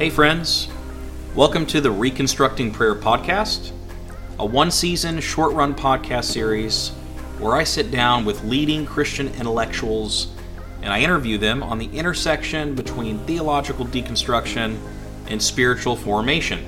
[0.00, 0.66] Hey, friends.
[1.34, 3.70] Welcome to the Reconstructing Prayer Podcast,
[4.38, 6.88] a one season short run podcast series
[7.38, 10.28] where I sit down with leading Christian intellectuals
[10.80, 14.78] and I interview them on the intersection between theological deconstruction
[15.28, 16.64] and spiritual formation.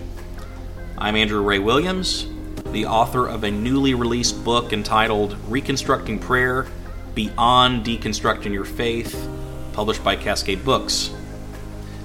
[0.98, 2.26] I'm Andrew Ray Williams,
[2.66, 6.66] the author of a newly released book entitled Reconstructing Prayer
[7.14, 9.26] Beyond Deconstructing Your Faith,
[9.72, 11.14] published by Cascade Books.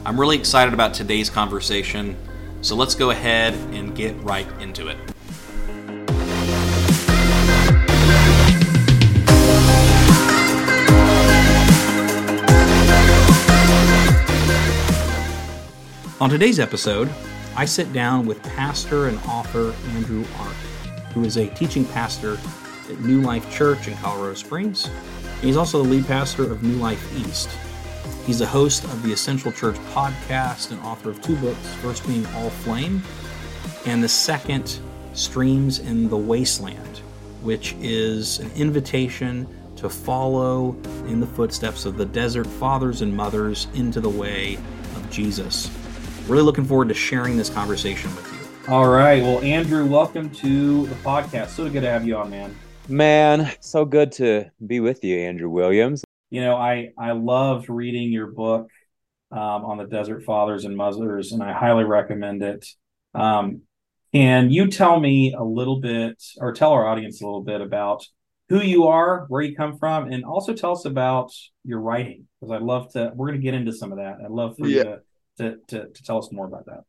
[0.08, 2.16] I'm really excited about today's conversation,
[2.62, 4.96] so let's go ahead and get right into it.
[16.22, 17.10] On today's episode,
[17.58, 20.56] I sit down with pastor and author Andrew Arndt,
[21.14, 22.38] who is a teaching pastor
[22.90, 24.90] at New Life Church in Colorado Springs.
[25.42, 27.50] He's also the lead pastor of New Life East.
[28.28, 32.26] He's the host of the Essential Church podcast and author of two books, first being
[32.36, 33.02] All Flame,
[33.86, 34.82] and the second,
[35.14, 36.98] Streams in the Wasteland,
[37.42, 39.48] which is an invitation
[39.78, 40.76] to follow
[41.08, 44.56] in the footsteps of the desert fathers and mothers into the way
[44.98, 45.72] of Jesus.
[46.28, 48.74] Really looking forward to sharing this conversation with you.
[48.74, 49.24] All right.
[49.24, 51.52] Well, Andrew, welcome to the podcast.
[51.52, 52.54] So good to have you on, man.
[52.90, 56.04] Man, so good to be with you, Andrew Williams.
[56.30, 58.70] You know, I I loved reading your book
[59.32, 62.66] um, on the Desert Fathers and Mothers, and I highly recommend it.
[63.14, 63.62] Um,
[64.14, 68.06] can you tell me a little bit, or tell our audience a little bit about
[68.50, 71.32] who you are, where you come from, and also tell us about
[71.64, 72.28] your writing?
[72.40, 73.12] Because I'd love to.
[73.16, 74.18] We're going to get into some of that.
[74.24, 74.78] I'd love for yeah.
[74.78, 75.00] you to
[75.38, 76.82] to, to, to tell us more about that.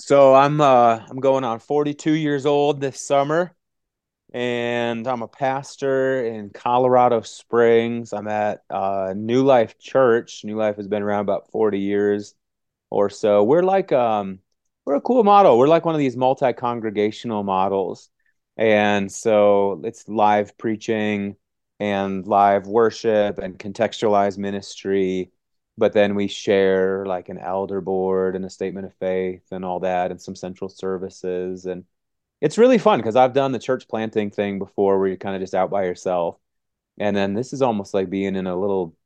[0.00, 3.54] So I'm uh I'm going on 42 years old this summer
[4.32, 8.12] and I'm a pastor in Colorado Springs.
[8.12, 10.44] I'm at uh, New Life Church.
[10.44, 12.34] New Life has been around about 40 years
[12.90, 13.44] or so.
[13.44, 14.40] We're like um
[14.84, 15.58] we're a cool model.
[15.58, 18.10] We're like one of these multi-congregational models.
[18.56, 21.36] And so it's live preaching
[21.80, 25.30] and live worship and contextualized ministry
[25.78, 29.80] but then we share like an elder board and a statement of faith and all
[29.80, 31.84] that and some central services and
[32.40, 35.40] it's really fun because i've done the church planting thing before where you're kind of
[35.42, 36.36] just out by yourself.
[36.98, 38.96] And then this is almost like being in a little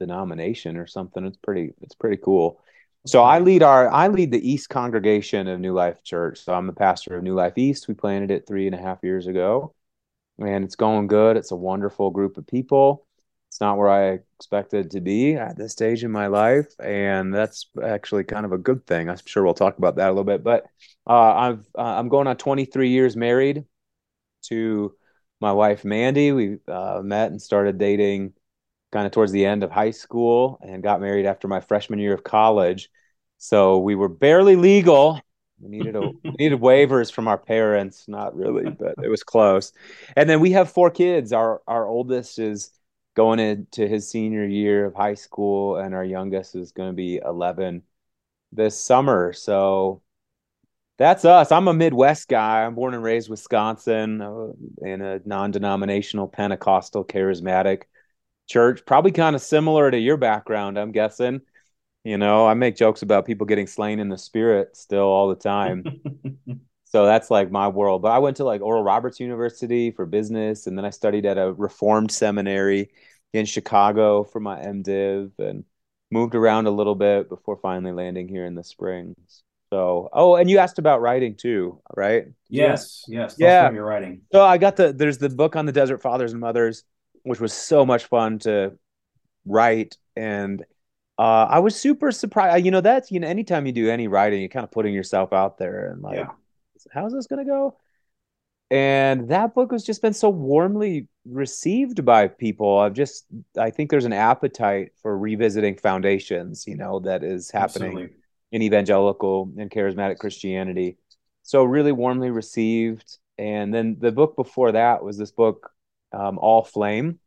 [0.00, 1.24] denomination or something.
[1.24, 2.60] It's pretty it's pretty cool.
[3.06, 6.40] So i lead our i lead the east congregation of new life church.
[6.40, 7.88] So i'm the pastor of new life east.
[7.88, 9.74] We planted it three and a half years ago
[10.38, 11.36] and it's going good.
[11.36, 13.03] It's a wonderful group of people
[13.54, 17.66] it's not where I expected to be at this stage in my life, and that's
[17.80, 19.08] actually kind of a good thing.
[19.08, 20.42] I'm sure we'll talk about that a little bit.
[20.42, 20.64] But
[21.06, 23.64] uh, I've uh, I'm going on 23 years married
[24.46, 24.96] to
[25.40, 26.32] my wife Mandy.
[26.32, 28.32] We uh, met and started dating
[28.90, 32.14] kind of towards the end of high school, and got married after my freshman year
[32.14, 32.90] of college.
[33.38, 35.20] So we were barely legal.
[35.60, 39.70] We needed a we needed waivers from our parents, not really, but it was close.
[40.16, 41.32] And then we have four kids.
[41.32, 42.72] Our our oldest is
[43.14, 47.20] going into his senior year of high school, and our youngest is going to be
[47.24, 47.82] 11
[48.52, 49.32] this summer.
[49.32, 50.02] So
[50.98, 51.50] that's us.
[51.50, 52.64] I'm a Midwest guy.
[52.64, 57.82] I'm born and raised Wisconsin uh, in a non-denominational Pentecostal charismatic
[58.48, 61.40] church, probably kind of similar to your background, I'm guessing.
[62.04, 65.34] You know, I make jokes about people getting slain in the spirit still all the
[65.34, 65.84] time.
[66.94, 68.02] so that's like my world.
[68.02, 71.38] But I went to like Oral Roberts University for business, and then I studied at
[71.38, 72.90] a Reformed seminary
[73.32, 75.64] in Chicago for my MDiv, and
[76.12, 79.42] moved around a little bit before finally landing here in the Springs.
[79.70, 82.26] So, oh, and you asked about writing too, right?
[82.48, 83.34] Yes, yes.
[83.40, 84.20] yeah, you're writing.
[84.30, 86.84] So I got the there's the book on the Desert Fathers and Mothers,
[87.24, 88.78] which was so much fun to
[89.44, 90.62] write, and
[91.18, 92.64] uh, I was super surprised.
[92.64, 95.32] You know, that's you know, anytime you do any writing, you're kind of putting yourself
[95.32, 96.18] out there and like.
[96.18, 96.28] Yeah
[96.92, 97.76] how's this going to go?
[98.70, 102.78] And that book has just been so warmly received by people.
[102.78, 103.26] I've just,
[103.58, 108.16] I think there's an appetite for revisiting foundations, you know, that is happening Absolutely.
[108.52, 110.96] in evangelical and charismatic Christianity.
[111.42, 113.18] So, really warmly received.
[113.36, 115.70] And then the book before that was this book,
[116.12, 117.18] um, All Flame.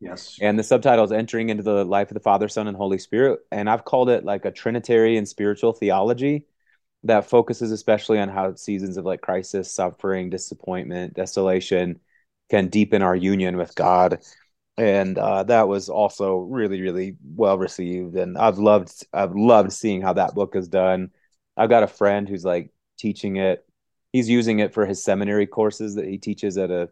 [0.00, 0.38] Yes.
[0.40, 3.40] And the subtitle is Entering into the Life of the Father, Son, and Holy Spirit.
[3.52, 6.46] And I've called it like a Trinitarian spiritual theology
[7.04, 12.00] that focuses especially on how seasons of like crisis, suffering, disappointment, desolation
[12.50, 14.22] can deepen our union with God.
[14.76, 18.16] And uh, that was also really, really well received.
[18.16, 21.10] And I've loved, I've loved seeing how that book is done.
[21.56, 23.66] I've got a friend who's like teaching it.
[24.12, 26.88] He's using it for his seminary courses that he teaches at a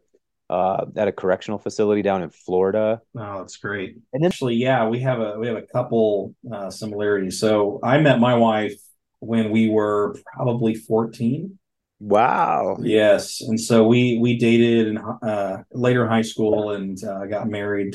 [0.51, 3.01] uh, at a correctional facility down in Florida.
[3.17, 3.95] Oh, that's great.
[4.13, 7.39] And then, actually, yeah, we have a we have a couple uh, similarities.
[7.39, 8.75] So I met my wife
[9.21, 11.59] when we were probably 14.
[12.01, 12.79] Wow.
[12.81, 17.49] Yes, and so we we dated in uh, later in high school and uh, got
[17.49, 17.95] married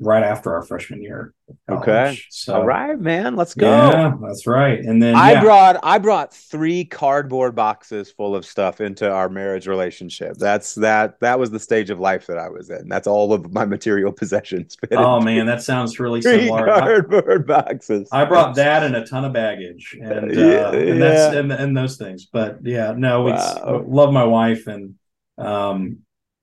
[0.00, 1.34] right after our freshman year.
[1.70, 2.18] Okay.
[2.30, 3.36] So, All right, man.
[3.36, 3.68] Let's go.
[3.70, 4.78] Yeah, that's right.
[4.80, 5.42] And then I yeah.
[5.42, 10.36] brought I brought three cardboard boxes full of stuff into our marriage relationship.
[10.38, 12.88] That's that that was the stage of life that I was in.
[12.88, 14.76] That's all of my material possessions.
[14.92, 16.70] Oh man, that sounds really three similar.
[16.70, 18.08] I, cardboard boxes.
[18.10, 21.40] I brought that and a ton of baggage, and uh, Yeah, and that's yeah.
[21.40, 22.26] and, and those things.
[22.26, 23.84] But yeah, no, it's Wow.
[23.86, 24.94] love my wife and
[25.36, 25.98] um,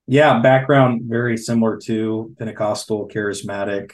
[0.07, 3.91] yeah, background very similar to Pentecostal, charismatic,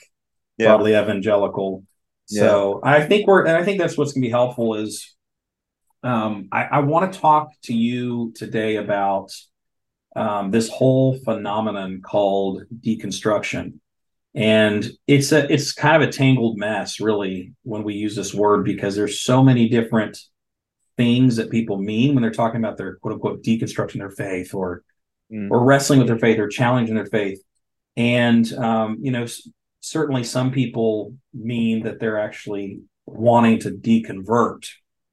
[0.57, 0.67] Yeah.
[0.67, 1.83] probably evangelical.
[2.25, 5.15] So I think we're, and I think that's what's going to be helpful is,
[6.03, 9.31] um, I, I want to talk to you today about
[10.15, 13.79] um, this whole phenomenon called deconstruction,
[14.33, 18.65] and it's a, it's kind of a tangled mess, really, when we use this word
[18.65, 20.19] because there's so many different
[20.97, 24.83] things that people mean when they're talking about their quote unquote deconstructing their faith or
[25.31, 25.51] Mm.
[25.51, 27.43] or wrestling with their faith or challenging their faith.
[27.97, 29.49] And, um, you know, s-
[29.81, 34.69] certainly some people mean that they're actually wanting to deconvert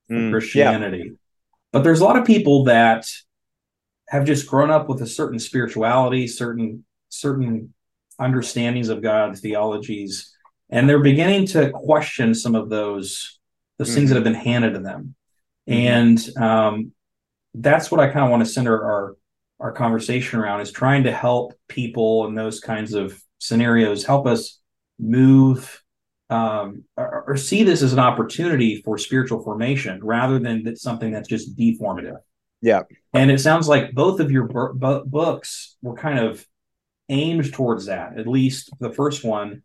[0.06, 0.30] from Mm, yeah.
[0.30, 1.12] Christianity.
[1.72, 3.06] But there's a lot of people that
[4.08, 7.74] have just grown up with a certain spirituality, certain, certain
[8.20, 10.32] understandings of God, theologies,
[10.70, 13.40] and they're beginning to question some of those,
[13.78, 15.16] those things that have been handed to them.
[15.68, 15.74] Mhm.
[15.74, 16.92] And um,
[17.54, 19.16] that's what I kind of want to center our
[19.60, 24.60] our conversation around is trying to help people in those kinds of scenarios help us
[24.98, 25.82] move
[26.30, 31.12] um, or, or see this as an opportunity for spiritual formation rather than that something
[31.12, 32.16] that's just deformative.
[32.62, 32.82] Yeah.
[33.12, 36.44] And it sounds like both of your bu- bu- books were kind of
[37.08, 38.18] aimed towards that.
[38.18, 39.62] At least the first one,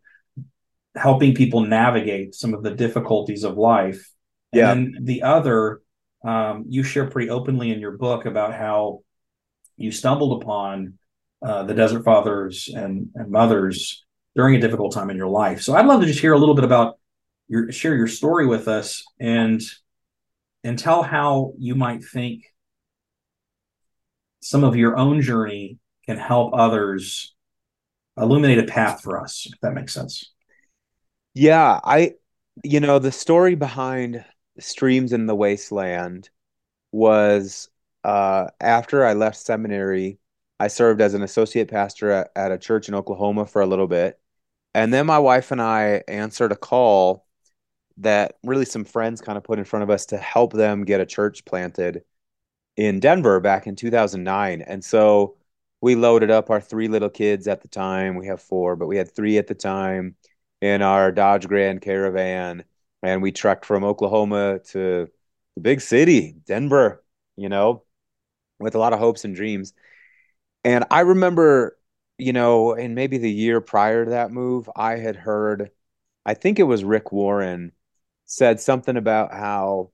[0.94, 4.10] helping people navigate some of the difficulties of life.
[4.52, 4.72] Yeah.
[4.72, 5.80] And then the other,
[6.24, 9.00] um, you share pretty openly in your book about how
[9.80, 10.98] you stumbled upon
[11.42, 14.04] uh, the Desert Fathers and, and mothers
[14.36, 15.62] during a difficult time in your life.
[15.62, 16.98] So I'd love to just hear a little bit about
[17.48, 19.60] your share your story with us and
[20.62, 22.44] and tell how you might think
[24.42, 27.34] some of your own journey can help others
[28.16, 30.32] illuminate a path for us, if that makes sense.
[31.34, 32.14] Yeah, I,
[32.62, 34.24] you know, the story behind
[34.58, 36.28] Streams in the Wasteland
[36.92, 37.70] was
[38.04, 40.18] uh, after I left seminary,
[40.58, 43.86] I served as an associate pastor at, at a church in Oklahoma for a little
[43.86, 44.18] bit.
[44.74, 47.26] And then my wife and I answered a call
[47.98, 51.00] that really some friends kind of put in front of us to help them get
[51.00, 52.02] a church planted
[52.76, 54.62] in Denver back in 2009.
[54.62, 55.36] And so
[55.80, 58.16] we loaded up our three little kids at the time.
[58.16, 60.16] We have four, but we had three at the time
[60.60, 62.64] in our Dodge Grand Caravan.
[63.02, 65.08] And we trekked from Oklahoma to
[65.54, 67.02] the big city, Denver,
[67.36, 67.82] you know,
[68.60, 69.72] with a lot of hopes and dreams.
[70.64, 71.78] And I remember,
[72.18, 75.70] you know, in maybe the year prior to that move, I had heard,
[76.26, 77.72] I think it was Rick Warren
[78.26, 79.90] said something about how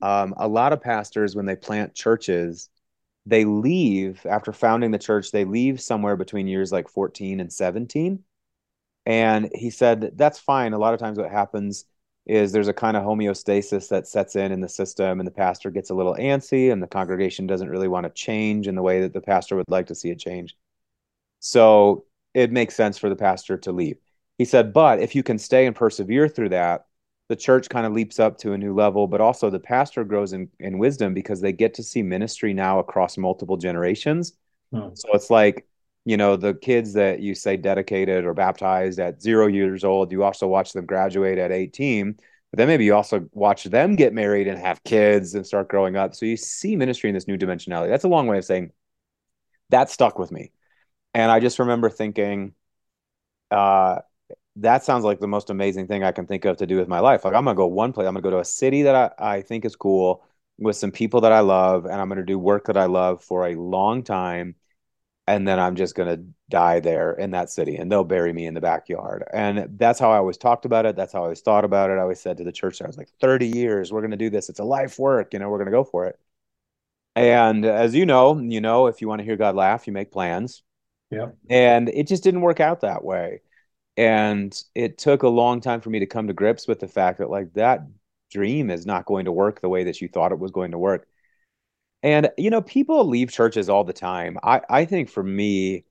[0.00, 2.70] um, a lot of pastors, when they plant churches,
[3.26, 8.22] they leave after founding the church, they leave somewhere between years like 14 and 17.
[9.06, 10.72] And he said that's fine.
[10.72, 11.84] A lot of times, what happens
[12.26, 15.70] is there's a kind of homeostasis that sets in in the system, and the pastor
[15.70, 19.00] gets a little antsy, and the congregation doesn't really want to change in the way
[19.00, 20.56] that the pastor would like to see it change.
[21.40, 23.98] So it makes sense for the pastor to leave.
[24.38, 26.86] He said, but if you can stay and persevere through that,
[27.28, 30.32] the church kind of leaps up to a new level, but also the pastor grows
[30.32, 34.32] in, in wisdom because they get to see ministry now across multiple generations.
[34.72, 34.88] Hmm.
[34.94, 35.66] So it's like,
[36.04, 40.22] you know, the kids that you say dedicated or baptized at zero years old, you
[40.22, 42.14] also watch them graduate at 18.
[42.50, 45.96] But then maybe you also watch them get married and have kids and start growing
[45.96, 46.14] up.
[46.14, 47.88] So you see ministry in this new dimensionality.
[47.88, 48.70] That's a long way of saying
[49.70, 50.52] that stuck with me.
[51.14, 52.54] And I just remember thinking,
[53.50, 54.00] uh,
[54.56, 57.00] that sounds like the most amazing thing I can think of to do with my
[57.00, 57.24] life.
[57.24, 58.06] Like I'm gonna go one place.
[58.06, 60.24] I'm gonna go to a city that I, I think is cool
[60.58, 63.48] with some people that I love, and I'm gonna do work that I love for
[63.48, 64.56] a long time.
[65.26, 66.18] And then I'm just gonna
[66.50, 69.24] die there in that city, and they'll bury me in the backyard.
[69.32, 70.96] And that's how I always talked about it.
[70.96, 71.94] That's how I always thought about it.
[71.94, 74.48] I always said to the church, I was like, 30 years, we're gonna do this.
[74.48, 76.18] It's a life work, you know, we're gonna go for it.
[77.16, 80.10] And as you know, you know, if you want to hear God laugh, you make
[80.10, 80.62] plans.
[81.10, 81.28] Yeah.
[81.48, 83.42] And it just didn't work out that way.
[83.96, 87.18] And it took a long time for me to come to grips with the fact
[87.18, 87.86] that, like, that
[88.32, 90.78] dream is not going to work the way that you thought it was going to
[90.78, 91.06] work.
[92.04, 94.38] And, you know, people leave churches all the time.
[94.42, 95.86] I, I think for me,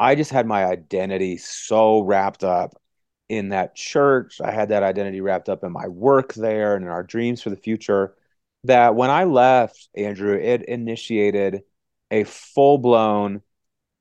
[0.00, 2.74] I just had my identity so wrapped up
[3.28, 4.40] in that church.
[4.40, 7.50] I had that identity wrapped up in my work there and in our dreams for
[7.50, 8.16] the future.
[8.64, 11.62] that when I left, Andrew, it initiated
[12.10, 13.42] a full blown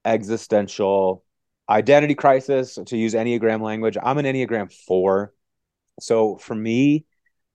[0.05, 1.23] existential
[1.69, 3.97] identity crisis, to use Enneagram language.
[4.01, 5.31] I'm an Enneagram 4.
[5.99, 7.05] So for me,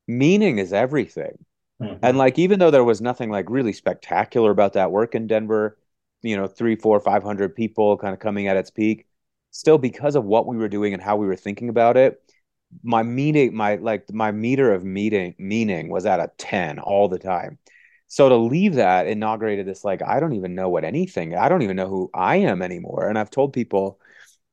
[0.06, 1.45] meaning is everything.
[1.80, 2.04] Mm-hmm.
[2.04, 5.78] And like, even though there was nothing like really spectacular about that work in Denver,
[6.22, 9.06] you know, three, four, five hundred people kind of coming at its peak,
[9.50, 12.22] still because of what we were doing and how we were thinking about it,
[12.82, 17.18] my meaning, my like my meter of meeting meaning was at a 10 all the
[17.18, 17.58] time.
[18.08, 21.62] So to leave that inaugurated this like I don't even know what anything, I don't
[21.62, 23.08] even know who I am anymore.
[23.08, 24.00] And I've told people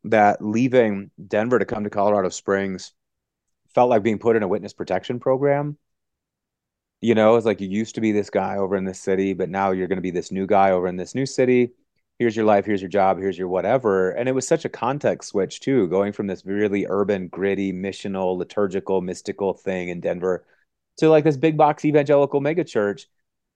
[0.06, 2.94] that leaving Denver to come to Colorado Springs
[3.74, 5.78] felt like being put in a witness protection program.
[7.04, 9.50] You know, it's like you used to be this guy over in this city, but
[9.50, 11.74] now you're going to be this new guy over in this new city.
[12.18, 14.12] Here's your life, here's your job, here's your whatever.
[14.12, 18.38] And it was such a context switch too, going from this really urban, gritty, missional,
[18.38, 20.46] liturgical, mystical thing in Denver
[21.00, 23.08] to like this big box evangelical megachurch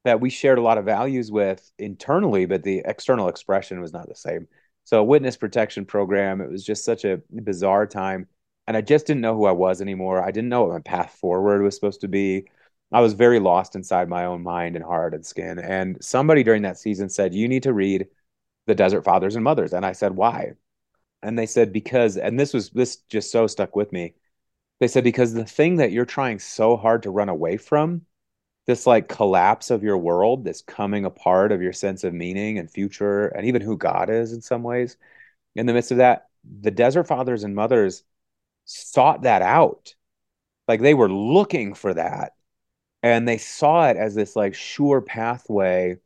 [0.04, 4.10] that we shared a lot of values with internally, but the external expression was not
[4.10, 4.50] the same.
[4.84, 8.28] So witness protection program, it was just such a bizarre time.
[8.68, 10.22] And I just didn't know who I was anymore.
[10.22, 12.48] I didn't know what my path forward was supposed to be.
[12.92, 15.60] I was very lost inside my own mind and heart and skin.
[15.60, 18.08] And somebody during that season said, You need to read
[18.66, 19.74] The Desert Fathers and Mothers.
[19.74, 20.54] And I said, Why?
[21.22, 24.16] And they said, Because, and this was, this just so stuck with me.
[24.80, 28.06] They said, Because the thing that you're trying so hard to run away from
[28.68, 32.70] this like collapse of your world, this coming apart of your sense of meaning and
[32.70, 34.98] future, and even who God is in some ways.
[35.56, 38.04] In the midst of that, the desert fathers and mothers
[38.66, 39.96] sought that out.
[40.68, 42.34] Like they were looking for that.
[43.04, 45.98] And they saw it as this like sure pathway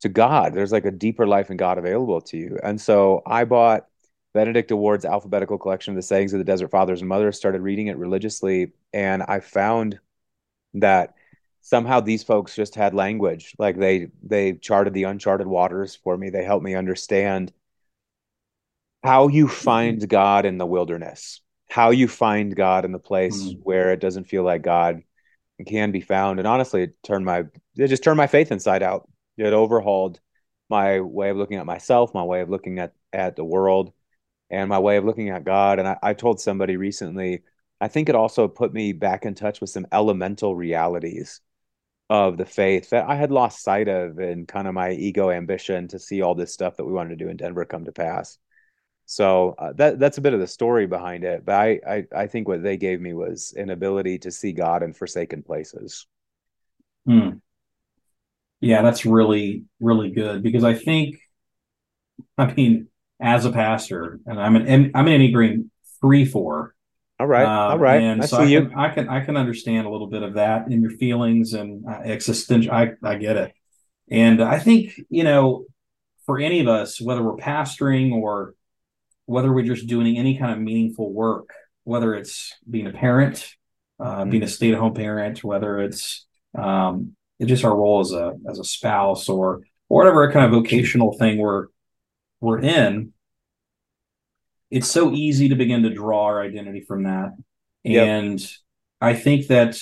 [0.00, 0.54] to God.
[0.54, 2.58] There's like a deeper life in God available to you.
[2.62, 3.86] And so I bought
[4.32, 7.88] Benedicta Ward's alphabetical collection of the sayings of the desert fathers and mothers, started reading
[7.88, 9.98] it religiously, and I found
[10.74, 11.14] that
[11.60, 16.30] somehow these folks just had language like they they charted the uncharted waters for me
[16.30, 17.52] they helped me understand
[19.02, 23.58] how you find god in the wilderness how you find god in the place mm.
[23.62, 25.02] where it doesn't feel like god
[25.66, 26.38] can be found.
[26.38, 27.44] And honestly it turned my
[27.76, 29.08] it just turned my faith inside out.
[29.36, 30.20] It overhauled
[30.68, 33.92] my way of looking at myself my way of looking at at the world
[34.50, 35.78] and my way of looking at god.
[35.78, 37.42] And I, I told somebody recently
[37.80, 41.40] i think it also put me back in touch with some elemental realities
[42.10, 45.86] of the faith that I had lost sight of in kind of my ego ambition
[45.88, 48.36] to see all this stuff that we wanted to do in Denver come to pass.
[49.10, 51.44] So uh, that that's a bit of the story behind it.
[51.44, 54.84] But I, I I think what they gave me was an ability to see God
[54.84, 56.06] in forsaken places.
[57.06, 57.30] Hmm.
[58.60, 61.16] Yeah, that's really really good because I think,
[62.38, 62.86] I mean,
[63.18, 66.76] as a pastor, and I'm an I'm an Enneagram three four,
[67.18, 67.44] all right.
[67.44, 68.00] Um, all right.
[68.00, 70.70] And I so I can, I can, I can understand a little bit of that
[70.70, 72.70] in your feelings and uh, existential.
[72.72, 73.54] I, I get it.
[74.08, 75.64] And I think, you know,
[76.26, 78.54] for any of us, whether we're pastoring or
[79.30, 81.50] whether we're just doing any kind of meaningful work,
[81.84, 83.54] whether it's being a parent,
[84.00, 84.30] uh, mm-hmm.
[84.30, 86.26] being a stay at home parent, whether it's,
[86.58, 90.50] um, it's just our role as a, as a spouse or, or whatever kind of
[90.50, 91.68] vocational thing we're,
[92.40, 93.12] we're in,
[94.68, 97.30] it's so easy to begin to draw our identity from that.
[97.84, 98.06] Yep.
[98.06, 98.52] And
[99.00, 99.80] I think that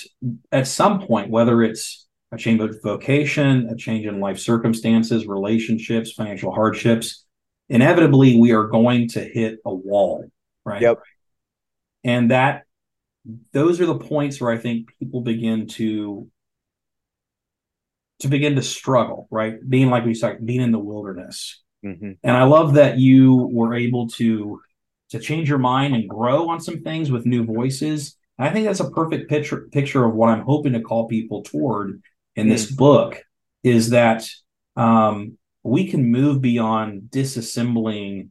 [0.51, 6.11] at some point, whether it's a change of vocation, a change in life circumstances, relationships,
[6.11, 7.25] financial hardships,
[7.69, 10.29] inevitably we are going to hit a wall,
[10.65, 10.81] right?
[10.81, 10.99] Yep.
[12.03, 12.63] And that
[13.53, 16.29] those are the points where I think people begin to
[18.19, 19.57] to begin to struggle, right?
[19.67, 21.61] Being like we said, being in the wilderness.
[21.85, 22.11] Mm-hmm.
[22.23, 24.59] And I love that you were able to
[25.11, 28.15] to change your mind and grow on some things with new voices.
[28.37, 31.43] And I think that's a perfect picture picture of what I'm hoping to call people
[31.43, 32.01] toward
[32.35, 32.49] in mm.
[32.49, 33.21] this book
[33.63, 34.27] is that
[34.75, 38.29] um, we can move beyond disassembling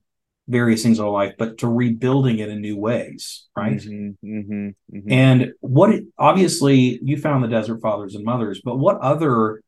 [0.48, 3.76] various things in our life, but to rebuilding it in new ways, right?
[3.76, 5.12] Mm-hmm, mm-hmm, mm-hmm.
[5.12, 9.62] And what obviously you found the Desert Fathers and Mothers, but what other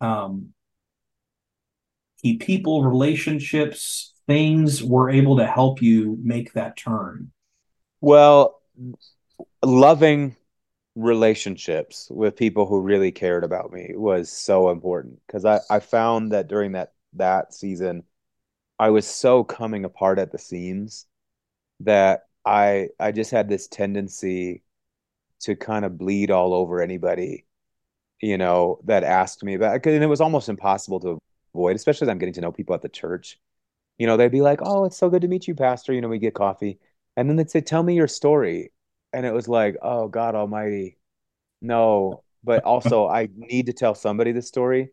[0.00, 0.52] um,
[2.20, 7.32] key people, relationships, things were able to help you make that turn?
[8.02, 8.60] Well,
[9.64, 10.36] loving
[10.96, 16.32] relationships with people who really cared about me was so important because I, I found
[16.32, 18.04] that during that that season
[18.78, 21.06] I was so coming apart at the seams
[21.80, 24.62] that I I just had this tendency
[25.40, 27.46] to kind of bleed all over anybody
[28.20, 31.18] you know that asked me about and it was almost impossible to
[31.54, 33.38] avoid especially as I'm getting to know people at the church
[33.98, 36.08] you know, they'd be like, "Oh, it's so good to meet you, Pastor." You know,
[36.08, 36.78] we get coffee,
[37.16, 38.72] and then they'd say, "Tell me your story,"
[39.12, 40.98] and it was like, "Oh God Almighty,
[41.62, 44.90] no, but also I need to tell somebody the story.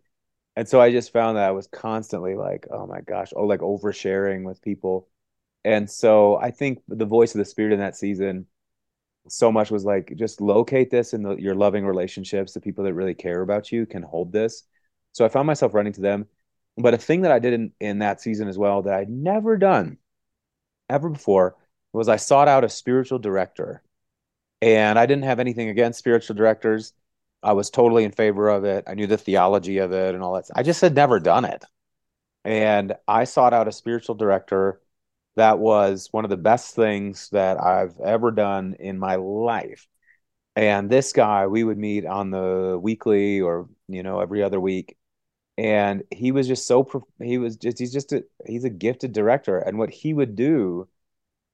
[0.56, 3.62] And so I just found that I was constantly like, oh my gosh, oh, like
[3.62, 5.10] oversharing with people.
[5.66, 8.46] And so I think the voice of the spirit in that season
[9.30, 12.54] so much was like, just locate this in the, your loving relationships.
[12.54, 14.64] The people that really care about you can hold this.
[15.14, 16.28] So I found myself running to them.
[16.78, 19.58] But a thing that I did in, in that season as well that I'd never
[19.58, 19.98] done
[20.90, 21.56] ever before
[21.94, 23.84] was I sought out a spiritual director.
[24.62, 26.94] And I didn't have anything against spiritual directors.
[27.44, 28.86] I was totally in favor of it.
[28.88, 30.50] I knew the theology of it and all that.
[30.56, 31.64] I just had never done it.
[32.46, 34.82] And I sought out a spiritual director
[35.36, 39.88] that was one of the best things that I've ever done in my life.
[40.56, 44.96] And this guy, we would meet on the weekly or, you know, every other week.
[45.58, 46.88] And he was just so,
[47.22, 49.58] he was just, he's just a, he's a gifted director.
[49.58, 50.88] And what he would do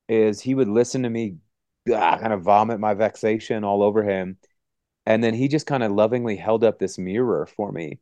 [0.10, 1.38] is he would listen to me
[1.94, 4.38] ah, kind of vomit my vexation all over him
[5.10, 7.98] and then he just kind of lovingly held up this mirror for me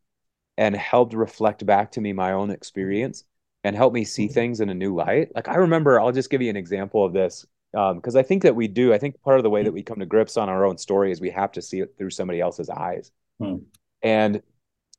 [0.57, 3.23] and helped reflect back to me my own experience
[3.63, 4.33] and help me see mm-hmm.
[4.33, 5.33] things in a new light.
[5.33, 8.43] Like I remember, I'll just give you an example of this because um, I think
[8.43, 8.93] that we do.
[8.93, 11.11] I think part of the way that we come to grips on our own story
[11.11, 13.11] is we have to see it through somebody else's eyes.
[13.39, 13.59] Hmm.
[14.01, 14.41] And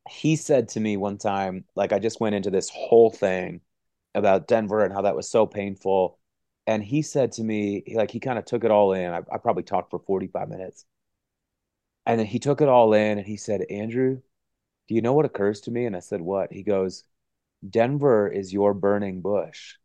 [0.09, 3.61] he said to me one time, like I just went into this whole thing
[4.15, 6.19] about Denver and how that was so painful.
[6.67, 9.13] And he said to me, like he kind of took it all in.
[9.13, 10.87] I, I probably talked for 45 minutes.
[12.09, 14.23] And then he took it all in and he said, Andrew,
[14.89, 15.85] do you know what occurs to me?
[15.85, 16.51] And I said, What?
[16.53, 17.05] He goes,
[17.69, 19.77] Denver is your burning bush.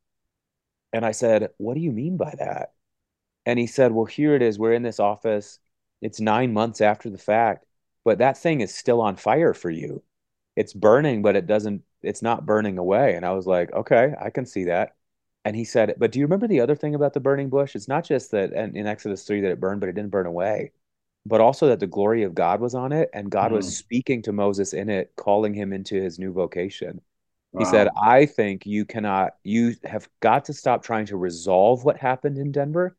[0.94, 2.74] And I said, What do you mean by that?
[3.46, 4.58] And he said, Well, here it is.
[4.58, 5.60] We're in this office.
[6.02, 7.66] It's nine months after the fact,
[8.06, 10.02] but that thing is still on fire for you.
[10.56, 13.16] It's burning, but it doesn't, it's not burning away.
[13.16, 14.96] And I was like, Okay, I can see that.
[15.44, 17.76] And he said, But do you remember the other thing about the burning bush?
[17.76, 20.72] It's not just that in Exodus 3 that it burned, but it didn't burn away
[21.26, 23.56] but also that the glory of God was on it and God mm.
[23.56, 27.02] was speaking to Moses in it, calling him into his new vocation.
[27.52, 27.60] Wow.
[27.60, 31.98] He said, I think you cannot, you have got to stop trying to resolve what
[31.98, 32.98] happened in Denver.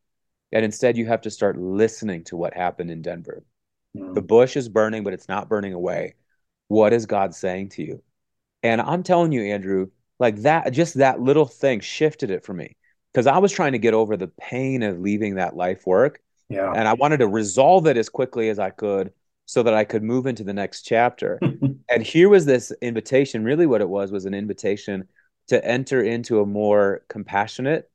[0.52, 3.44] And instead, you have to start listening to what happened in Denver.
[3.96, 4.14] Mm.
[4.14, 6.14] The bush is burning, but it's not burning away.
[6.68, 8.02] What is God saying to you?
[8.62, 12.76] And I'm telling you, Andrew, like that, just that little thing shifted it for me
[13.12, 16.72] because I was trying to get over the pain of leaving that life work yeah.
[16.74, 19.12] And I wanted to resolve it as quickly as I could
[19.46, 21.38] so that I could move into the next chapter.
[21.88, 23.44] and here was this invitation.
[23.44, 25.08] Really, what it was was an invitation
[25.48, 27.90] to enter into a more compassionate,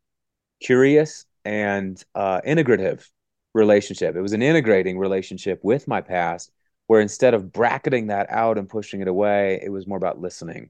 [0.62, 3.08] curious, and uh, integrative
[3.54, 4.16] relationship.
[4.16, 6.52] It was an integrating relationship with my past,
[6.88, 10.70] where instead of bracketing that out and pushing it away, it was more about listening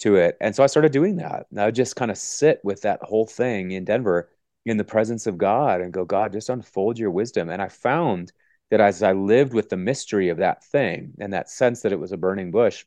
[0.00, 0.36] to it.
[0.40, 1.46] And so I started doing that.
[1.50, 4.30] And I would just kind of sit with that whole thing in Denver
[4.64, 7.50] in the presence of God and go, God, just unfold your wisdom.
[7.50, 8.32] And I found
[8.70, 12.00] that as I lived with the mystery of that thing and that sense that it
[12.00, 12.84] was a burning bush,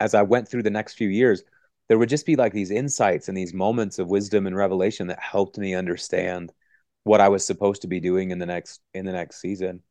[0.00, 1.42] as I went through the next few years,
[1.88, 5.20] there would just be like these insights and these moments of wisdom and revelation that
[5.20, 6.52] helped me understand
[7.04, 9.82] what I was supposed to be doing in the next in the next season.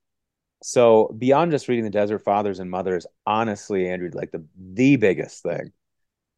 [0.63, 5.43] So beyond just reading the Desert Fathers and Mothers, honestly, Andrew, like the the biggest
[5.43, 5.74] thing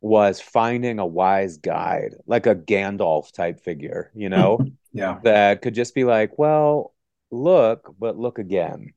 [0.04, 4.60] was finding a wise guide, like a Gandalf type figure, you know,
[4.94, 6.94] yeah, that could just be like, well,
[7.32, 8.94] look, but look again.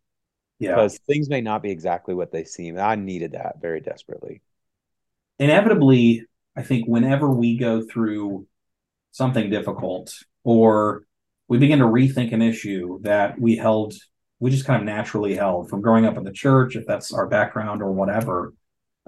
[0.59, 0.75] Yeah.
[0.75, 2.77] Because things may not be exactly what they seem.
[2.77, 4.43] I needed that very desperately.
[5.39, 6.25] Inevitably,
[6.57, 8.49] I think whenever we go through
[9.13, 11.05] something difficult or
[11.47, 13.95] we begin to rethink an issue that we held,
[14.41, 17.29] we just kind of naturally held from growing up in the church, if that's our
[17.29, 18.55] background or whatever,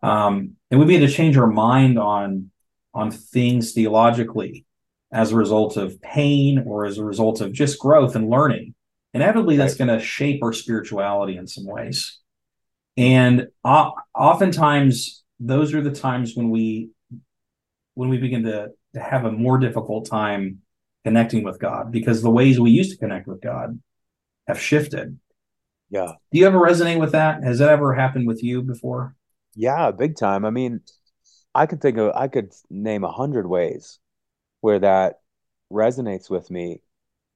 [0.02, 2.50] um, and we begin to change our mind on
[2.94, 4.64] on things theologically
[5.12, 8.74] as a result of pain or as a result of just growth and learning.
[9.14, 12.18] Inevitably, that's going to shape our spirituality in some ways.
[12.96, 16.90] And uh, oftentimes, those are the times when we
[17.94, 20.60] when we begin to, to have a more difficult time
[21.04, 23.80] connecting with God because the ways we used to connect with God
[24.46, 25.18] have shifted.
[25.90, 26.12] Yeah.
[26.32, 27.42] Do you ever resonate with that?
[27.42, 29.16] Has that ever happened with you before?
[29.58, 30.44] Yeah, big time.
[30.44, 30.82] I mean,
[31.54, 33.98] I could think of I could name a hundred ways
[34.60, 35.20] where that
[35.72, 36.82] resonates with me,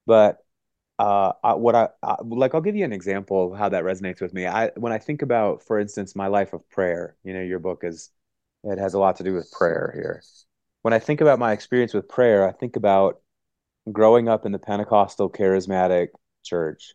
[0.07, 0.39] but
[1.01, 4.21] uh, I, what I, I like, I'll give you an example of how that resonates
[4.21, 4.47] with me.
[4.47, 7.17] I when I think about, for instance, my life of prayer.
[7.25, 8.11] You know, your book is
[8.65, 10.23] it has a lot to do with prayer here.
[10.83, 13.21] When I think about my experience with prayer, I think about
[13.93, 16.09] growing up in the Pentecostal charismatic
[16.45, 16.95] church.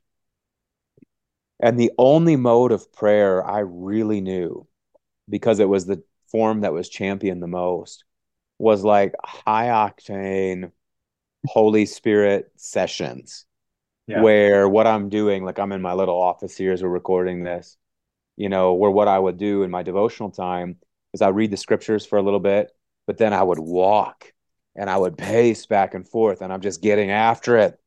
[1.59, 4.67] And the only mode of prayer I really knew
[5.29, 8.03] because it was the form that was championed the most
[8.59, 10.71] was like high octane
[11.45, 13.45] holy spirit sessions
[14.07, 14.21] yeah.
[14.21, 17.77] where what i'm doing like i'm in my little office here as we're recording this
[18.37, 20.77] you know, where what I would do in my devotional time
[21.13, 22.71] is I read the scriptures for a little bit,
[23.07, 24.31] but then I would walk
[24.75, 27.79] and I would pace back and forth and I'm just getting after it,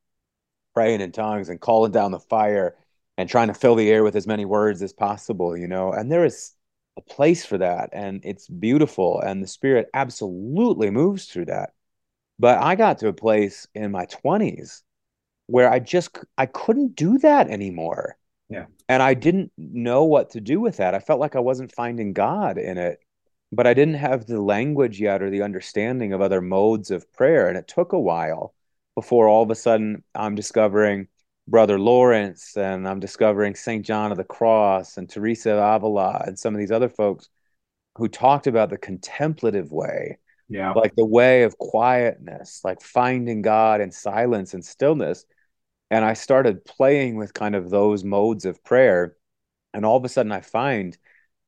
[0.74, 2.76] praying in tongues and calling down the fire
[3.16, 5.92] and trying to fill the air with as many words as possible, you know.
[5.92, 6.52] And there is
[7.00, 11.70] a place for that and it's beautiful and the spirit absolutely moves through that.
[12.38, 14.82] But I got to a place in my 20s
[15.46, 18.16] where I just I couldn't do that anymore.
[18.48, 18.66] Yeah.
[18.88, 20.94] And I didn't know what to do with that.
[20.94, 22.98] I felt like I wasn't finding God in it,
[23.52, 27.48] but I didn't have the language yet or the understanding of other modes of prayer.
[27.48, 28.54] And it took a while
[28.94, 31.08] before all of a sudden I'm discovering
[31.50, 33.84] Brother Lawrence and I'm discovering St.
[33.84, 37.28] John of the Cross and Teresa of Avila and some of these other folks
[37.96, 40.18] who talked about the contemplative way.
[40.48, 40.72] Yeah.
[40.72, 45.26] Like the way of quietness, like finding God in silence and stillness
[45.90, 49.16] and I started playing with kind of those modes of prayer.
[49.74, 50.96] And all of a sudden I find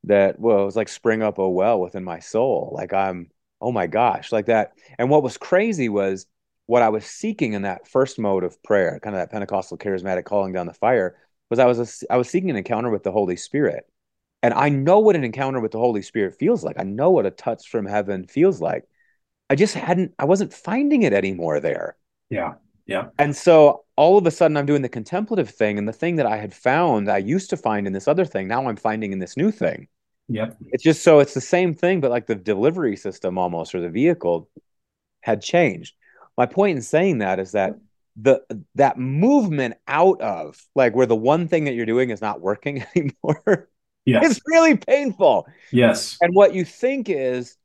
[0.04, 2.72] that, well, it was like spring up a well within my soul.
[2.74, 4.72] Like I'm, oh my gosh, like that.
[4.98, 6.26] And what was crazy was
[6.66, 10.24] what I was seeking in that first mode of prayer, kind of that Pentecostal charismatic
[10.24, 11.16] calling down the fire,
[11.50, 13.84] was I was a, I was seeking an encounter with the Holy Spirit.
[14.42, 16.78] And I know what an encounter with the Holy Spirit feels like.
[16.78, 18.84] I know what a touch from heaven feels like.
[19.50, 21.96] I just hadn't, I wasn't finding it anymore there.
[22.30, 22.54] Yeah.
[22.86, 23.08] Yeah.
[23.18, 26.26] And so all of a sudden I'm doing the contemplative thing and the thing that
[26.26, 29.18] I had found I used to find in this other thing, now I'm finding in
[29.18, 29.88] this new thing.
[30.28, 30.56] Yep.
[30.72, 33.90] It's just so it's the same thing, but like the delivery system almost or the
[33.90, 34.48] vehicle
[35.20, 35.94] had changed.
[36.36, 37.76] My point in saying that is that
[38.16, 38.42] the
[38.74, 42.84] that movement out of like where the one thing that you're doing is not working
[42.96, 43.68] anymore.
[44.04, 44.32] Yes.
[44.32, 45.46] It's really painful.
[45.70, 46.18] Yes.
[46.20, 47.56] And what you think is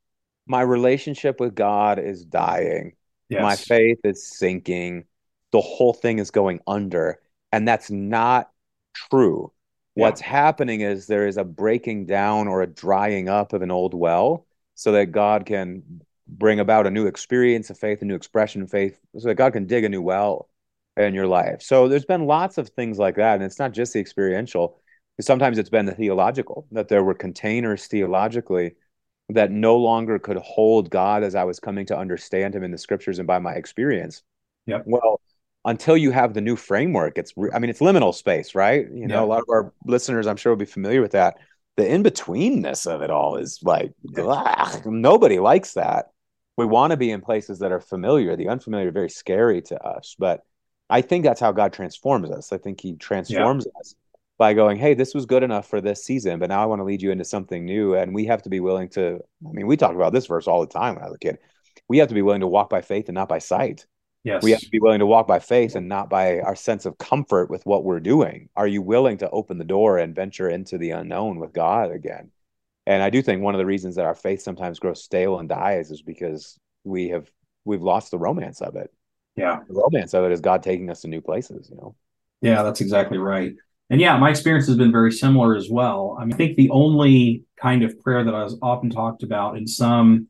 [0.46, 2.94] my relationship with God is dying.
[3.30, 3.42] Yes.
[3.42, 5.06] My faith is sinking.
[5.52, 7.20] The whole thing is going under.
[7.52, 8.52] And that's not
[8.94, 9.52] true.
[9.96, 10.04] Yeah.
[10.04, 13.94] What's happening is there is a breaking down or a drying up of an old
[13.94, 18.62] well so that God can bring about a new experience of faith, a new expression
[18.62, 20.50] of faith, so that God can dig a new well
[20.96, 21.62] in your life.
[21.62, 23.36] So there's been lots of things like that.
[23.36, 24.80] And it's not just the experiential,
[25.22, 28.76] sometimes it's been the theological, that there were containers theologically
[29.30, 32.78] that no longer could hold God as I was coming to understand him in the
[32.78, 34.24] scriptures and by my experience.
[34.68, 34.84] Yep.
[34.86, 35.22] Well,
[35.66, 38.86] until you have the new framework, it's I mean it's liminal space, right?
[38.90, 39.24] You know, Yeah.
[39.24, 41.38] a lot of our listeners I'm sure will be familiar with that.
[41.76, 46.08] The in-betweenness of it all is like ugh, nobody likes that.
[46.58, 48.36] We want to be in places that are familiar.
[48.36, 50.42] The unfamiliar very scary to us, but
[50.90, 52.52] I think that's how God transforms us.
[52.52, 53.96] I think he transforms us
[54.38, 56.84] by going, hey, this was good enough for this season, but now I want to
[56.84, 57.96] lead you into something new.
[57.96, 60.62] And we have to be willing to, I mean, we talk about this verse all
[60.62, 61.40] the time when I was a kid.
[61.90, 63.86] We have to be willing to walk by faith and not by sight.
[64.24, 64.44] Yes.
[64.44, 66.98] We have to be willing to walk by faith and not by our sense of
[66.98, 68.50] comfort with what we're doing.
[68.56, 72.32] Are you willing to open the door and venture into the unknown with God again?
[72.88, 75.50] And I do think one of the reasons that our faith sometimes grows stale and
[75.50, 77.30] dies is because we have
[77.66, 78.90] we've lost the romance of it.
[79.36, 79.60] yeah.
[79.68, 81.96] The romance of it is God taking us to new places, you know.
[82.42, 83.54] Yeah, that's exactly right.
[83.90, 86.18] And yeah, my experience has been very similar as well.
[86.18, 89.58] I mean, I think the only kind of prayer that I was often talked about
[89.58, 90.28] in some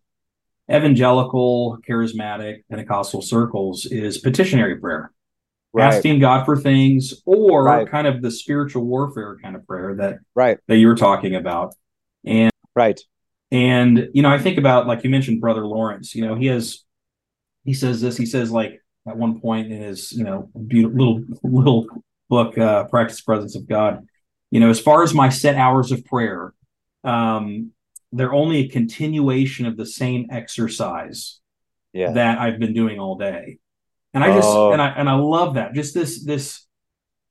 [0.71, 5.11] evangelical, charismatic, Pentecostal circles is petitionary prayer,
[5.77, 7.87] asking God for things, or Right.
[7.87, 10.57] kind of the spiritual warfare kind of prayer that Right.
[10.67, 11.75] that you were talking about.
[12.27, 12.99] And Right.
[13.51, 16.13] and you know, I think about like you mentioned, Brother Lawrence.
[16.15, 16.83] You know, he has
[17.63, 18.17] he says this.
[18.17, 21.87] He says like at one point in his you know beautiful little little
[22.29, 24.05] book, uh, Practice Presence of God.
[24.51, 26.53] You know, as far as my set hours of prayer,
[27.03, 27.71] um,
[28.11, 31.39] they're only a continuation of the same exercise
[31.93, 32.11] Yeah.
[32.13, 33.59] that I've been doing all day.
[34.13, 34.71] And I just Oh.
[34.71, 35.73] and I and I love that.
[35.73, 36.65] Just this this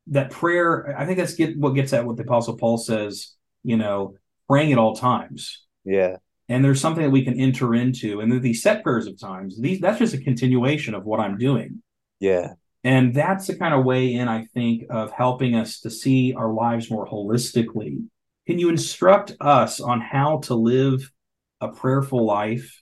[0.08, 0.94] that prayer.
[0.98, 3.34] I think that's get what gets at what the Apostle Paul says.
[3.64, 4.14] You know,
[4.48, 5.64] praying at all times.
[5.84, 6.16] yeah.
[6.48, 8.20] And there's something that we can enter into.
[8.20, 9.60] And then these set prayers of times.
[9.60, 11.82] These that's just a continuation of what I'm doing.
[12.20, 12.52] Yeah.
[12.84, 16.52] And that's the kind of way in, I think, of helping us to see our
[16.52, 18.04] lives more holistically.
[18.46, 21.10] Can you instruct us on how to live
[21.60, 22.80] a prayerful life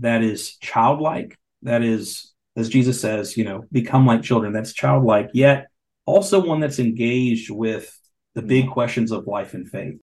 [0.00, 5.30] that is childlike, that is, as Jesus says, you know, become like children, that's childlike,
[5.32, 5.68] yet
[6.04, 7.98] also one that's engaged with
[8.34, 9.96] the big questions of life and faith?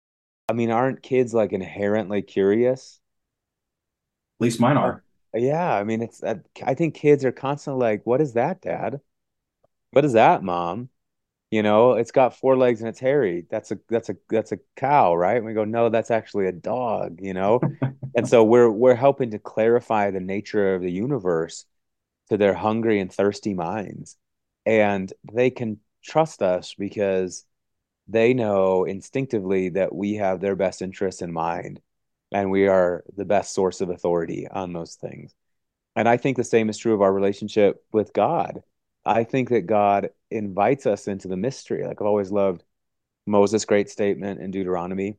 [0.53, 3.01] I mean, aren't kids like inherently curious?
[4.39, 5.03] At least mine are.
[5.33, 9.01] Yeah, I mean, it's uh, I think kids are constantly like, "What is that, Dad?
[9.93, 10.91] What is that, Mom?"
[11.51, 13.47] You know, it's got four legs and it's hairy.
[13.51, 15.39] That's a that's a that's a cow, right?
[15.39, 17.61] And we go, "No, that's actually a dog," you know?
[18.15, 21.65] And so we're we're helping to clarify the nature of the universe
[22.29, 24.19] to their hungry and thirsty minds.
[24.67, 27.47] And they can trust us because
[28.09, 31.81] they know instinctively that we have their best interests in mind
[32.33, 35.35] and we are the best source of authority on those things.
[35.95, 38.63] And I think the same is true of our relationship with God.
[39.05, 41.85] I think that God invites us into the mystery.
[41.87, 42.65] Like I've always loved
[43.27, 45.19] Moses' great statement in Deuteronomy,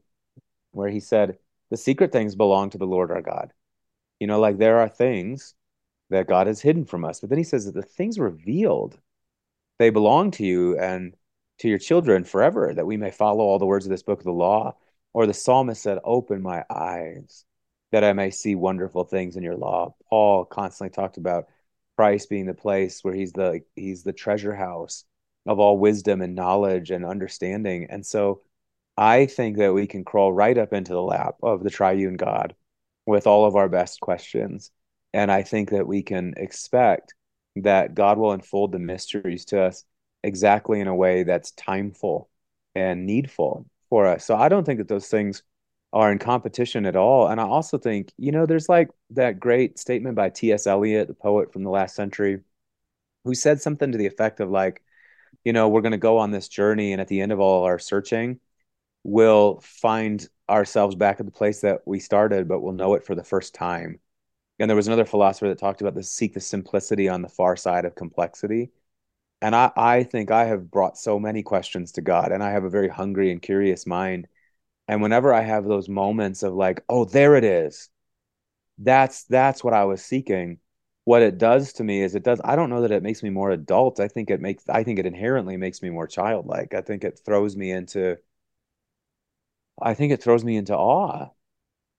[0.71, 1.37] where he said,
[1.69, 3.53] The secret things belong to the Lord our God.
[4.19, 5.53] You know, like there are things
[6.09, 7.19] that God has hidden from us.
[7.19, 8.97] But then he says that the things revealed,
[9.79, 11.15] they belong to you and
[11.63, 14.25] to your children forever, that we may follow all the words of this book of
[14.25, 14.75] the law.
[15.13, 17.45] Or the psalmist said, Open my eyes
[17.93, 19.95] that I may see wonderful things in your law.
[20.09, 21.45] Paul constantly talked about
[21.95, 25.05] Christ being the place where he's the he's the treasure house
[25.45, 27.87] of all wisdom and knowledge and understanding.
[27.89, 28.41] And so
[28.97, 32.55] I think that we can crawl right up into the lap of the triune God
[33.05, 34.69] with all of our best questions.
[35.13, 37.13] And I think that we can expect
[37.55, 39.85] that God will unfold the mysteries to us
[40.23, 42.29] exactly in a way that's timeful
[42.75, 44.25] and needful for us.
[44.25, 45.43] So I don't think that those things
[45.91, 47.27] are in competition at all.
[47.27, 50.65] And I also think, you know, there's like that great statement by T.S.
[50.65, 52.41] Eliot, the poet from the last century,
[53.23, 54.81] who said something to the effect of like,
[55.43, 57.63] you know, we're going to go on this journey and at the end of all
[57.63, 58.39] our searching,
[59.03, 63.15] we'll find ourselves back at the place that we started, but we'll know it for
[63.15, 63.99] the first time.
[64.59, 67.55] And there was another philosopher that talked about the seek the simplicity on the far
[67.55, 68.71] side of complexity.
[69.43, 72.63] And I, I think I have brought so many questions to God, and I have
[72.63, 74.27] a very hungry and curious mind.
[74.87, 77.89] And whenever I have those moments of like, oh, there it is,
[78.77, 80.59] that's that's what I was seeking.
[81.03, 82.39] What it does to me is it does.
[82.41, 83.99] I don't know that it makes me more adult.
[83.99, 84.63] I think it makes.
[84.69, 86.73] I think it inherently makes me more childlike.
[86.73, 88.15] I think it throws me into
[89.81, 91.29] I think it throws me into awe.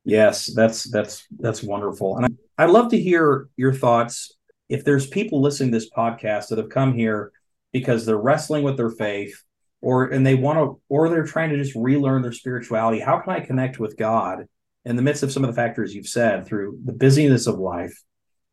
[0.05, 2.17] Yes, that's that's that's wonderful.
[2.17, 2.27] And
[2.57, 4.35] I, I'd love to hear your thoughts.
[4.69, 7.33] If there's people listening to this podcast that have come here
[7.73, 9.43] because they're wrestling with their faith
[9.83, 13.33] or and they want to or they're trying to just relearn their spirituality, how can
[13.33, 14.47] I connect with God
[14.85, 18.03] in the midst of some of the factors you've said through the busyness of life,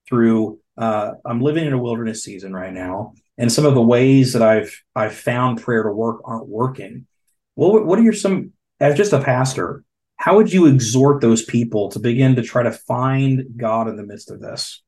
[0.08, 4.34] through uh, I'm living in a wilderness season right now, and some of the ways
[4.34, 7.08] that I've I've found prayer to work aren't working.
[7.56, 9.84] What what are your some as just a pastor,
[10.18, 14.04] how would you exhort those people to begin to try to find God in the
[14.04, 14.82] midst of this?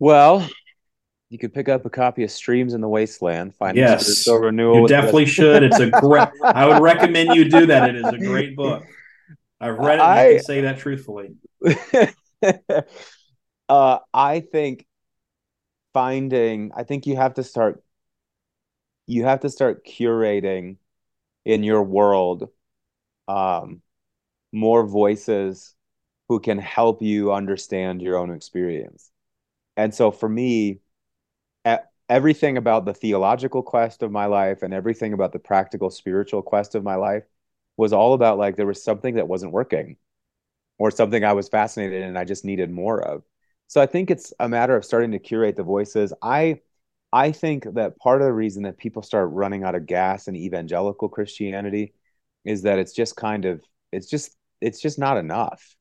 [0.00, 0.48] Well,
[1.28, 3.54] you could pick up a copy of Streams in the Wasteland.
[3.54, 4.82] Find yes, renewal.
[4.82, 5.62] You definitely should.
[5.62, 6.26] It's a great.
[6.42, 7.90] I would recommend you do that.
[7.90, 8.84] It is a great book.
[9.60, 10.02] I've read it.
[10.02, 11.36] I, I can say that truthfully.
[13.68, 14.86] uh, I think
[15.92, 16.72] finding.
[16.74, 17.84] I think you have to start.
[19.06, 20.78] You have to start curating
[21.44, 22.48] in your world
[23.28, 23.82] um,
[24.52, 25.74] more voices
[26.28, 29.09] who can help you understand your own experience.
[29.80, 30.80] And so for me,
[32.08, 36.74] everything about the theological quest of my life and everything about the practical spiritual quest
[36.74, 37.22] of my life
[37.76, 39.96] was all about like there was something that wasn't working
[40.78, 43.22] or something I was fascinated in and I just needed more of.
[43.68, 46.12] So I think it's a matter of starting to curate the voices.
[46.22, 46.60] I
[47.12, 50.36] I think that part of the reason that people start running out of gas in
[50.36, 51.94] evangelical Christianity
[52.44, 53.62] is that it's just kind of
[53.92, 55.76] it's just it's just not enough.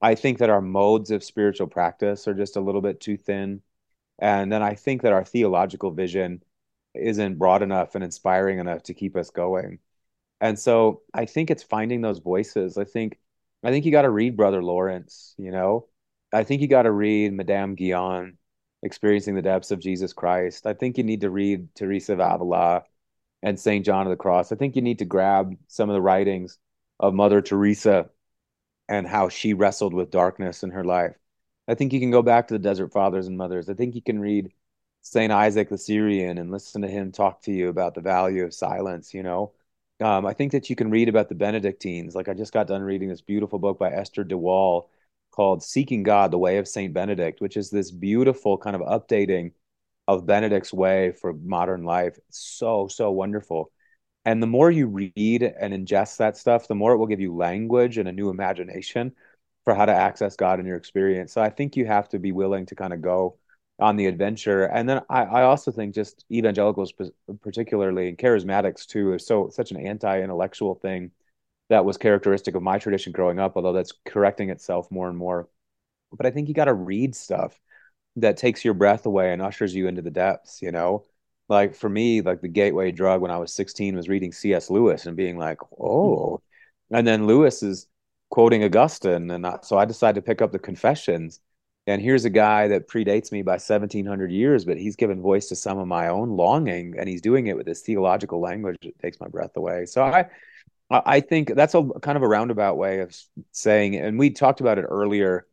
[0.00, 3.62] I think that our modes of spiritual practice are just a little bit too thin.
[4.18, 6.42] And then I think that our theological vision
[6.94, 9.80] isn't broad enough and inspiring enough to keep us going.
[10.40, 12.78] And so I think it's finding those voices.
[12.78, 13.18] I think
[13.62, 15.88] I think you got to read Brother Lawrence, you know.
[16.32, 18.36] I think you got to read Madame Guyon
[18.82, 20.66] experiencing the depths of Jesus Christ.
[20.66, 22.84] I think you need to read Teresa of Avila
[23.42, 23.84] and St.
[23.84, 24.52] John of the Cross.
[24.52, 26.58] I think you need to grab some of the writings
[27.00, 28.10] of Mother Teresa
[28.88, 31.16] and how she wrestled with darkness in her life.
[31.68, 33.68] I think you can go back to the Desert Fathers and Mothers.
[33.68, 34.52] I think you can read
[35.02, 35.32] St.
[35.32, 39.14] Isaac the Syrian and listen to him talk to you about the value of silence,
[39.14, 39.52] you know.
[40.00, 42.14] Um, I think that you can read about the Benedictines.
[42.14, 44.90] Like I just got done reading this beautiful book by Esther de Waal
[45.30, 46.92] called Seeking God, the Way of St.
[46.92, 49.52] Benedict, which is this beautiful kind of updating
[50.06, 52.18] of Benedict's way for modern life.
[52.30, 53.72] So, so wonderful.
[54.24, 57.34] And the more you read and ingest that stuff, the more it will give you
[57.34, 59.12] language and a new imagination
[59.64, 61.32] for how to access God in your experience.
[61.32, 63.38] So I think you have to be willing to kind of go
[63.78, 64.64] on the adventure.
[64.64, 66.92] And then I, I also think just evangelicals,
[67.42, 71.10] particularly and charismatics too, is so such an anti-intellectual thing
[71.70, 75.48] that was characteristic of my tradition growing up, although that's correcting itself more and more.
[76.12, 77.58] But I think you got to read stuff
[78.16, 81.04] that takes your breath away and ushers you into the depths, you know?
[81.54, 84.70] Like for me, like the gateway drug when I was 16 was reading C.S.
[84.70, 85.84] Lewis and being like, hmm.
[85.84, 86.42] oh.
[86.90, 87.86] And then Lewis is
[88.28, 89.30] quoting Augustine.
[89.30, 91.38] And I, so I decided to pick up the Confessions.
[91.86, 95.56] And here's a guy that predates me by 1700 years, but he's given voice to
[95.56, 99.20] some of my own longing, and he's doing it with this theological language that takes
[99.20, 99.84] my breath away.
[99.84, 100.26] So I,
[100.90, 103.14] I think that's a kind of a roundabout way of
[103.52, 105.46] saying, and we talked about it earlier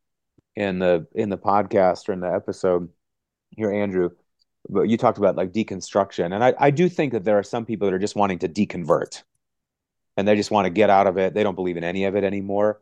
[0.55, 2.89] in the in the podcast or in the episode
[3.49, 4.11] here, Andrew.
[4.69, 7.65] But you talked about like deconstruction, and I, I do think that there are some
[7.65, 9.23] people that are just wanting to deconvert,
[10.15, 11.33] and they just want to get out of it.
[11.33, 12.79] They don't believe in any of it anymore,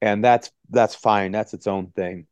[0.00, 1.32] and that's that's fine.
[1.32, 2.26] That's its own thing.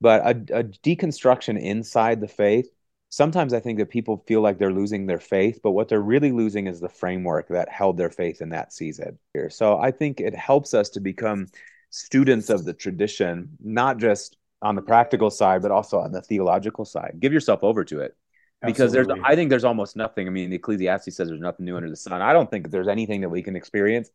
[0.00, 2.68] But a, a deconstruction inside the faith,
[3.10, 6.32] sometimes I think that people feel like they're losing their faith, but what they're really
[6.32, 9.18] losing is the framework that held their faith in that season.
[9.34, 11.46] Here, so I think it helps us to become
[11.90, 16.84] students of the tradition, not just on the practical side, but also on the theological
[16.84, 17.16] side.
[17.20, 18.16] Give yourself over to it.
[18.64, 19.14] Because Absolutely.
[19.14, 20.28] there's, I think there's almost nothing.
[20.28, 22.22] I mean, the Ecclesiastes says there's nothing new under the sun.
[22.22, 24.10] I don't think there's anything that we can experience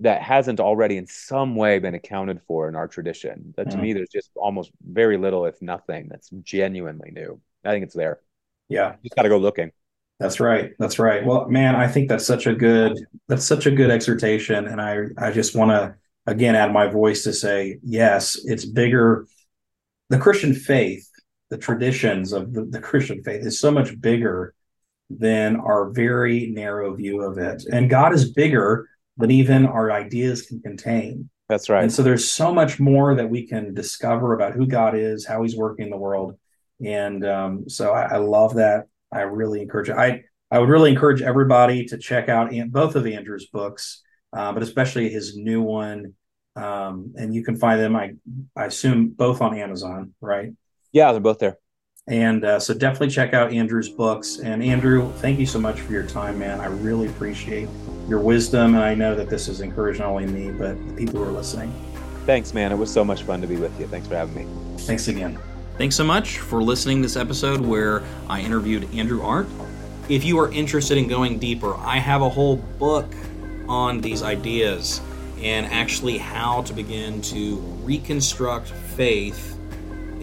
[0.00, 3.52] that hasn't already in some way been accounted for in our tradition.
[3.56, 3.82] That to mm.
[3.82, 7.40] me, there's just almost very little, if nothing, that's genuinely new.
[7.64, 8.20] I think it's there.
[8.68, 9.72] Yeah, just got to go looking.
[10.20, 10.72] That's right.
[10.78, 11.24] That's right.
[11.24, 15.04] Well, man, I think that's such a good that's such a good exhortation, and I
[15.16, 15.94] I just want to
[16.26, 19.26] again add my voice to say yes, it's bigger.
[20.10, 21.07] The Christian faith,
[21.50, 24.54] the traditions of the, the Christian faith, is so much bigger
[25.10, 30.42] than our very narrow view of it, and God is bigger than even our ideas
[30.42, 31.30] can contain.
[31.48, 31.82] That's right.
[31.82, 35.42] And so there's so much more that we can discover about who God is, how
[35.42, 36.38] He's working in the world,
[36.84, 38.86] and um, so I, I, love that.
[39.12, 39.90] I really encourage.
[39.90, 44.62] I I would really encourage everybody to check out both of Andrew's books, uh, but
[44.62, 46.14] especially his new one.
[46.56, 47.96] Um, and you can find them.
[47.96, 48.14] I
[48.56, 50.52] I assume both on Amazon, right?
[50.92, 51.58] Yeah, they're both there.
[52.08, 54.38] And uh, so definitely check out Andrew's books.
[54.38, 56.58] And Andrew, thank you so much for your time, man.
[56.58, 57.68] I really appreciate
[58.08, 58.74] your wisdom.
[58.74, 61.32] And I know that this has encouraged not only me, but the people who are
[61.32, 61.70] listening.
[62.24, 62.72] Thanks, man.
[62.72, 63.86] It was so much fun to be with you.
[63.86, 64.78] Thanks for having me.
[64.78, 65.38] Thanks again.
[65.76, 69.50] Thanks so much for listening to this episode where I interviewed Andrew Arndt.
[70.08, 73.06] If you are interested in going deeper, I have a whole book
[73.68, 75.02] on these ideas
[75.42, 79.57] and actually how to begin to reconstruct faith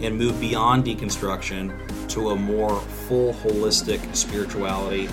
[0.00, 1.72] and move beyond deconstruction
[2.08, 5.08] to a more full holistic spirituality.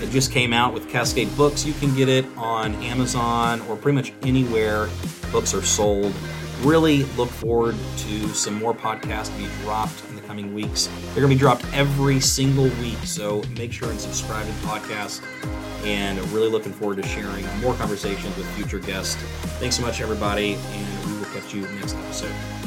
[0.00, 1.66] It just came out with Cascade Books.
[1.66, 4.88] You can get it on Amazon or pretty much anywhere
[5.30, 6.14] books are sold.
[6.62, 10.88] Really look forward to some more podcasts to be dropped in the coming weeks.
[11.06, 14.66] They're going to be dropped every single week, so make sure and subscribe to the
[14.66, 15.22] podcast.
[15.84, 19.16] And really looking forward to sharing more conversations with future guests.
[19.58, 22.59] Thanks so much, everybody, and we will catch you next episode.